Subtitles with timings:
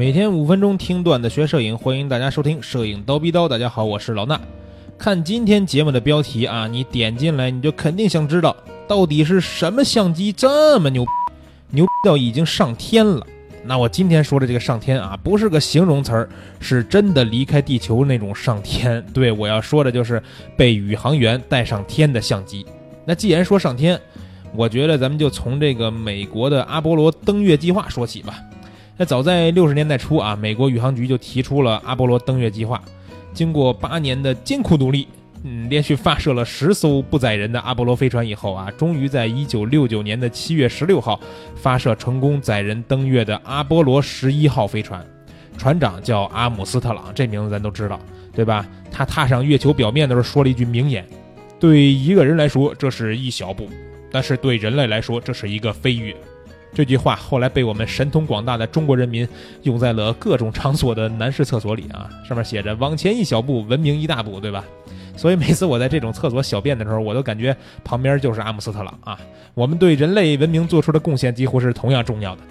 [0.00, 3.44] 每天五分钟听段子学摄影，欢迎大家收听《摄影刀逼刀》。
[3.50, 4.40] 大家好，我是老衲。
[4.96, 8.56] 看今天节目的标题啊，你点进来你就肯定想知道，
[8.88, 11.04] 到底是什么相机这么牛，
[11.68, 13.26] 牛到已经上天了。
[13.62, 16.30] 那我今天说的这个上天啊，不是个形容词儿，
[16.60, 19.04] 是真的离开地球那种上天。
[19.12, 20.22] 对我要说的就是
[20.56, 22.64] 被宇航员带上天的相机。
[23.04, 24.00] 那既然说上天，
[24.56, 28.40] 我觉得咱们就从这个美国的阿波罗登月计划说起吧。
[29.00, 32.82] 那早在六十年代初啊，美国宇航局就提出了阿波罗登月计划。
[33.32, 35.08] 经过八年的艰苦努力，
[35.42, 41.18] 嗯，连续发射了十艘不载人的阿波罗飞船以后啊，终于在一九六九年的七月十六号
[41.56, 45.02] 发射成功载人登月的阿波罗十一号飞船。
[45.56, 47.98] 船长叫阿姆斯特朗，这名字咱都知道，
[48.34, 48.66] 对吧？
[48.92, 51.02] 他踏上月球表面的时候说了一句名言
[51.58, 53.64] ：“对一个人来说，这是一小步；
[54.12, 56.14] 但是对人类来说，这是一个飞跃。”
[56.72, 59.26] 这句话后来被我们神通广大的中国人民
[59.62, 64.64] 用在了各种场所的男士厕所里啊，上面写着“往前一小步，文明一大步”，对吧？
[65.16, 67.54] 所以每次我在这种厕所小便的时候，我都感觉
[67.84, 69.18] 旁边就是阿姆斯特朗啊。
[69.52, 72.42] 我们对人类文明做出的贡献几乎是同样重要的。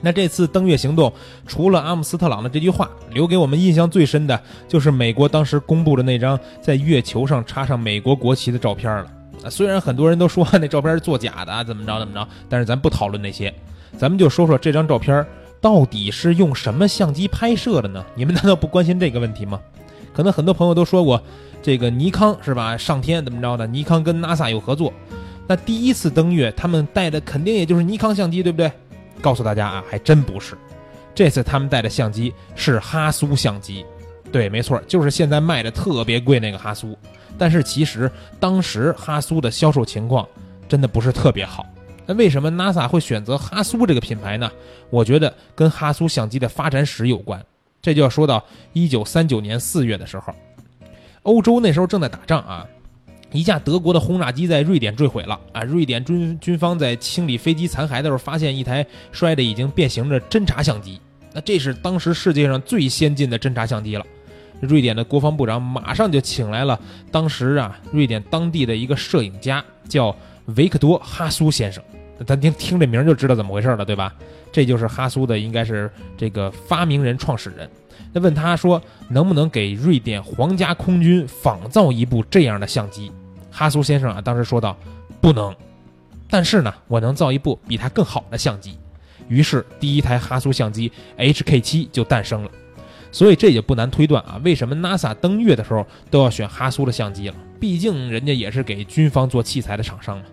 [0.00, 1.12] 那这次登月行动，
[1.46, 9.10] 除了阿姆斯特朗的这句话，留给我们印象最深的就是美国当时公布的那张在月球上插上美国国旗的照片了。
[9.50, 13.54] 虽然很多人都说那照片是作假的，怎么着怎么着，但是咱不讨论那些，
[13.96, 15.24] 咱们就说说这张照片
[15.60, 18.04] 到底是用什么相机拍摄的呢？
[18.14, 19.60] 你们难道不关心这个问题吗？
[20.12, 21.22] 可能很多朋友都说过，
[21.62, 22.76] 这个尼康是吧？
[22.76, 23.66] 上天怎么着的？
[23.66, 24.92] 尼康跟 NASA 有合作，
[25.46, 28.70] 那第一次登月他们带的肯定也就是尼康相机，对不对？
[29.20, 30.56] 告诉大家啊，还真不是，
[31.14, 33.84] 这次他们带的相机是哈苏相机。
[34.30, 36.96] 对，没错，就是现在卖的特别贵那个哈苏。
[37.38, 40.26] 但是其实当时哈苏的销售情况
[40.68, 41.64] 真的不是特别好。
[42.04, 44.50] 那为什么 NASA 会选择哈苏这个品牌呢？
[44.90, 47.44] 我觉得跟哈苏相机的发展史有关。
[47.80, 50.34] 这就要说到1939年4月的时候，
[51.22, 52.66] 欧洲那时候正在打仗啊，
[53.30, 55.62] 一架德国的轰炸机在瑞典坠毁了啊。
[55.62, 61.00] 瑞典军军方在清理飞机残骸的时候，发现一台摔的已经变形的侦察相机。
[61.32, 64.04] 那这是当时世界上最先进的侦察相机了。
[64.60, 66.78] 瑞典的国防部长马上就请来了
[67.10, 70.14] 当时啊，瑞典当地的一个摄影家，叫
[70.56, 71.82] 维克多·哈苏先生。
[72.26, 74.12] 咱听听这名就知道怎么回事了，对吧？
[74.50, 77.70] 这就是哈苏的，应该是这个发明人、创始人。
[78.12, 83.12] 那问他说，能不能给瑞典皇家空军仿造一部这样的相机？
[83.52, 84.76] 哈苏先生啊，当时说道
[85.20, 85.54] ：“不能，
[86.28, 88.76] 但是呢，我能造一部比它更好的相机。”
[89.28, 92.50] 于是，第一台哈苏相机 HK7 就诞生了。
[93.10, 97.34] 所以这也不难推断啊，为什么 NASA 登月的时候都要选哈苏的相机了？
[97.58, 100.24] 毕竟人家也是给军方做器材的厂商嘛。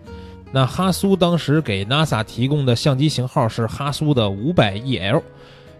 [0.52, 5.22] 那哈苏当时给 NASA 提供的相机型号是哈苏的 500EL。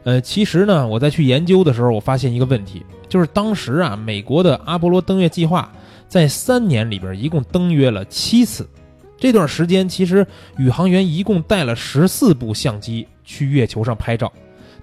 [0.05, 5.73] 呃，其实呢，我在去研究的时候，我发现一个问题，就是当时啊，美国的阿波罗登月计划
[6.09, 8.69] 在三年里边一共登月了七次，
[9.19, 10.27] 这段时间其实
[10.59, 14.33] 宇航员一共带了十四部相机去月球上拍照。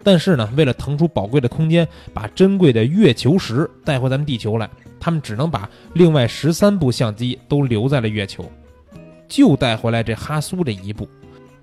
[0.03, 4.69] 但是呢，为了腾出宝贵的空间，把珍贵的月球石带回咱们地球来，
[4.99, 8.43] 他们只能把另外十三部相机都留在了月球，
[9.27, 11.07] 就带回来这哈苏这一部。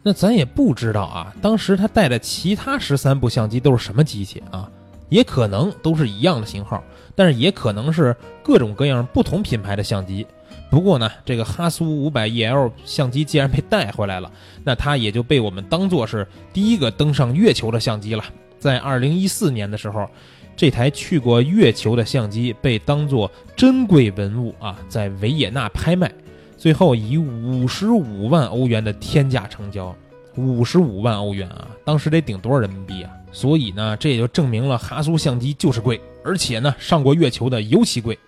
[0.02, 4.66] 那咱也不知道啊，当时他带的其他十三部相机都是什么机器啊？
[5.10, 6.82] 也可能都是一样的型号，
[7.14, 10.26] 但是也可能是各种各样不同品牌的相机。
[10.70, 14.30] 不过呢，这个哈苏五百 EL 相机既然被带回来了，
[14.64, 18.24] 那它也就被我们当做是第一个登上月球的相机了。
[18.58, 20.08] 在二零一四年的时候，
[20.54, 26.12] 这台去过月球的相机被当作珍贵文物啊，在维也纳拍卖，
[26.56, 29.92] 最后以五十五万欧元的天价成交。
[30.36, 33.10] 五十五万欧元啊，当时得顶多少人民币啊？
[33.32, 38.18] 所以呢，这也就证明了哈苏相机就是贵，而且呢，上过月球的尤其贵。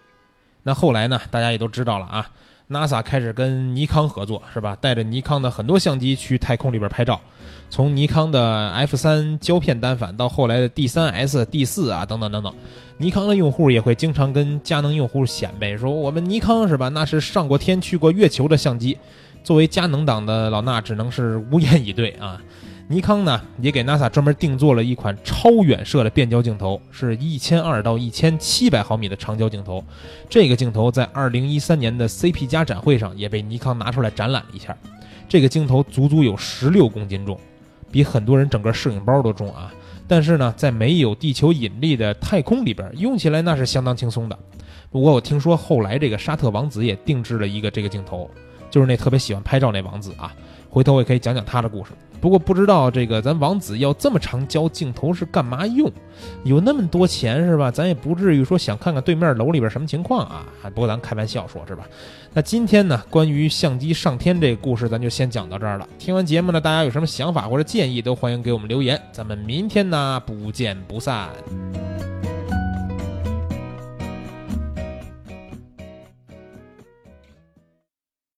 [0.63, 1.21] 那后来呢？
[1.31, 2.31] 大家也都知道了啊
[2.71, 4.77] ，NASA 开始跟尼康合作，是吧？
[4.81, 7.21] 带着尼康的很多相机去太空里边拍照，
[7.69, 12.55] 从尼康的 F 三胶片单反到后来的 D 三 S、D 四啊，等等等等，
[12.97, 16.89] 尼康的用户也会经常跟佳能用户显摆说，我们尼康是吧？
[16.91, 18.97] 那是上过天、去过月球的相机。
[19.43, 22.41] 作为佳能党的老衲，只能是无言以对啊。
[22.89, 29.83] 尼康呢，也给 NASA 专门定做了一款超远摄的变焦镜头，是一千二到一千七百毫米的长焦镜头。
[30.29, 34.77] 这个镜头在二零一三年的 CP 加展会上也被尼康拿出来展览了一下。
[35.27, 37.39] 这个镜头足足有十六公斤重，
[37.91, 39.73] 比很多人整个摄影包都重啊！
[40.07, 44.39] 但是呢，在没有地球引力的太空里边，用起来那是相当轻松的。
[44.91, 48.31] 不过我听说后来这个沙特王子也定制了一个这个镜头，
[48.73, 50.35] 就是那特别喜欢拍照那王子啊。
[50.69, 51.91] 回头我也可以讲讲他的故事。
[52.19, 55.91] 不过不知道这个咱王子要这么长焦镜头是干嘛用？
[56.45, 57.71] 有那么多钱是吧？
[57.71, 60.47] 咱也不至于说想看看对面楼里边什么情况啊。
[60.63, 61.85] 不过咱开玩笑说是吧？
[62.33, 65.87] 那今天呢，关于相机上天这个故事，咱就先讲到这儿了。
[65.99, 68.99] 听完节目呢，大家有什么想法或者建议，都欢迎给我们留言。
[69.13, 71.29] 咱们明天呢，不见不散。